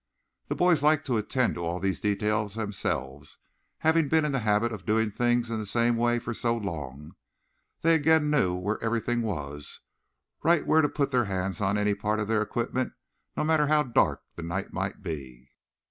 [0.47, 3.37] The boys liked to attend to all these details themselves,
[3.81, 7.11] having been in the habit of doing things in the same way for so long.
[7.81, 9.81] Then again they knew where everything was,
[10.41, 12.93] right where to put their hands on any part of their equipment
[13.37, 15.51] no matter how dark the night might be.